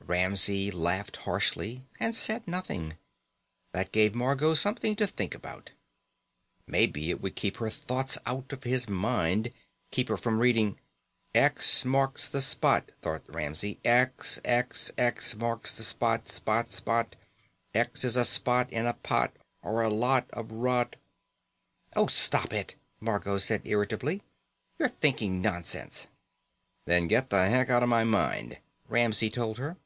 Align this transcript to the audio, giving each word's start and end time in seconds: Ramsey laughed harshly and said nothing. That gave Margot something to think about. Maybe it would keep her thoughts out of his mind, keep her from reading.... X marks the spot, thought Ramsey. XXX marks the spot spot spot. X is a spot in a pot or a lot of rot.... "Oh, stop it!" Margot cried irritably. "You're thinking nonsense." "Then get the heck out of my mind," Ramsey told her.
Ramsey 0.00 0.70
laughed 0.70 1.16
harshly 1.16 1.84
and 2.00 2.14
said 2.14 2.48
nothing. 2.48 2.96
That 3.72 3.92
gave 3.92 4.14
Margot 4.14 4.54
something 4.54 4.96
to 4.96 5.06
think 5.06 5.34
about. 5.34 5.72
Maybe 6.66 7.10
it 7.10 7.20
would 7.20 7.34
keep 7.36 7.58
her 7.58 7.68
thoughts 7.68 8.16
out 8.24 8.50
of 8.50 8.64
his 8.64 8.88
mind, 8.88 9.52
keep 9.90 10.08
her 10.08 10.16
from 10.16 10.38
reading.... 10.38 10.78
X 11.34 11.84
marks 11.84 12.26
the 12.26 12.40
spot, 12.40 12.90
thought 13.02 13.24
Ramsey. 13.28 13.80
XXX 13.84 15.36
marks 15.36 15.76
the 15.76 15.84
spot 15.84 16.26
spot 16.26 16.72
spot. 16.72 17.14
X 17.74 18.02
is 18.02 18.16
a 18.16 18.24
spot 18.24 18.72
in 18.72 18.86
a 18.86 18.94
pot 18.94 19.36
or 19.60 19.82
a 19.82 19.90
lot 19.90 20.30
of 20.30 20.50
rot.... 20.52 20.96
"Oh, 21.94 22.06
stop 22.06 22.54
it!" 22.54 22.76
Margot 22.98 23.38
cried 23.38 23.60
irritably. 23.66 24.22
"You're 24.78 24.88
thinking 24.88 25.42
nonsense." 25.42 26.08
"Then 26.86 27.08
get 27.08 27.28
the 27.28 27.44
heck 27.46 27.68
out 27.68 27.82
of 27.82 27.90
my 27.90 28.04
mind," 28.04 28.56
Ramsey 28.88 29.28
told 29.28 29.58
her. 29.58 29.76